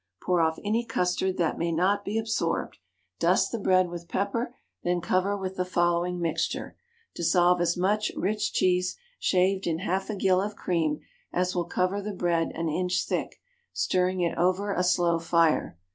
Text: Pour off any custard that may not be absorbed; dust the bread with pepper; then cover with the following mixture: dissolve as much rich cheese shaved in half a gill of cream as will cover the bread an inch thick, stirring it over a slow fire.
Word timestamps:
Pour 0.19 0.41
off 0.41 0.57
any 0.63 0.83
custard 0.83 1.37
that 1.37 1.59
may 1.59 1.71
not 1.71 2.03
be 2.03 2.17
absorbed; 2.17 2.79
dust 3.19 3.51
the 3.51 3.59
bread 3.59 3.87
with 3.87 4.07
pepper; 4.09 4.55
then 4.83 4.99
cover 4.99 5.37
with 5.37 5.57
the 5.57 5.63
following 5.63 6.19
mixture: 6.19 6.75
dissolve 7.13 7.61
as 7.61 7.77
much 7.77 8.11
rich 8.17 8.51
cheese 8.51 8.97
shaved 9.19 9.67
in 9.67 9.77
half 9.77 10.09
a 10.09 10.15
gill 10.15 10.41
of 10.41 10.55
cream 10.55 11.01
as 11.31 11.53
will 11.53 11.65
cover 11.65 12.01
the 12.01 12.15
bread 12.15 12.49
an 12.55 12.67
inch 12.67 13.05
thick, 13.07 13.41
stirring 13.73 14.21
it 14.21 14.35
over 14.39 14.73
a 14.73 14.83
slow 14.83 15.19
fire. 15.19 15.77